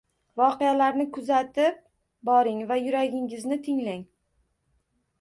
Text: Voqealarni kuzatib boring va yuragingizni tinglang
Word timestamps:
Voqealarni 0.39 1.05
kuzatib 1.17 1.77
boring 2.31 2.65
va 2.73 2.81
yuragingizni 2.83 3.63
tinglang 3.71 4.05